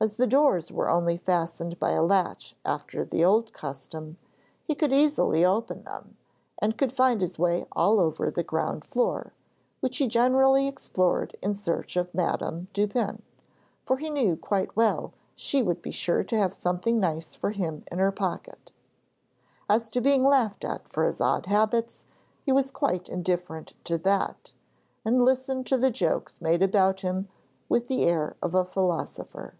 [0.00, 4.16] As the doors were only fastened by a latch after the old custom,
[4.62, 6.16] he could easily open them,
[6.60, 9.32] and could find his way all over the ground floor,
[9.80, 13.22] which he generally explored in search of Madame Dupin,
[13.84, 17.82] for he knew quite well she would be sure to have something nice for him
[17.90, 18.70] in her pocket.
[19.68, 22.04] As to being laughed at for his odd habits,
[22.46, 24.54] he was quite indifferent to that,
[25.04, 27.26] and listened to the jokes made about him
[27.68, 29.54] with the air of a philosopher.